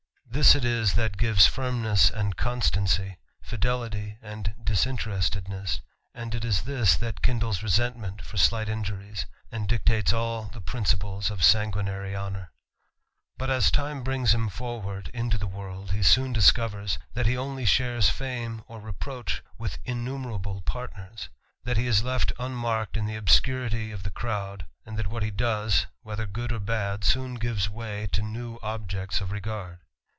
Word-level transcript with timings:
This 0.33 0.55
it 0.55 0.63
is 0.63 0.93
that 0.93 1.17
gives 1.17 1.45
firmness 1.45 2.09
and 2.09 2.37
constancy, 2.37 3.17
fidelity 3.41 4.17
and 4.21 4.55
disinterestedness, 4.63 5.81
and 6.15 6.33
it 6.33 6.45
is 6.45 6.61
this 6.63 6.95
that 6.95 7.21
kindles 7.21 7.61
resentment 7.61 8.21
for 8.21 8.37
slight 8.37 8.69
injuries, 8.69 9.25
and 9.51 9.67
dictates 9.67 10.13
all 10.13 10.43
the 10.45 10.61
principles 10.61 11.29
of 11.31 11.43
sanguinary 11.43 12.15
honour. 12.15 12.49
But^s 13.37 13.69
time 13.73 14.03
brings 14.03 14.33
him 14.33 14.47
forward 14.47 15.09
into 15.13 15.37
the 15.37 15.47
world, 15.51 15.91
he 15.91 16.01
soon 16.01 16.33
discoyers 16.33 16.97
that 17.13 17.25
he 17.27 17.35
only 17.35 17.65
shares 17.65 18.09
fame 18.09 18.63
or 18.69 18.79
reproach 18.79 19.43
with 19.57 19.83
jjamimerable 19.83 20.63
parinLTs; 20.63 21.27
that 21.65 21.75
he 21.77 21.87
is 21.87 22.05
left 22.05 22.31
unmarked 22.39 22.95
in 22.95 23.05
the 23.05 23.19
olwciirity 23.19 23.91
of 23.93 24.03
the 24.03 24.09
crowd; 24.09 24.65
and 24.85 24.97
that 24.97 25.07
what 25.07 25.23
he 25.23 25.29
does, 25.31 25.87
whether 26.03 26.25
good 26.25 26.53
or 26.53 26.59
bad, 26.61 27.03
soon 27.03 27.35
gives 27.35 27.69
way 27.69 28.07
to 28.13 28.21
new 28.21 28.57
objects 28.63 29.19
of 29.19 29.31
regard. 29.33 29.79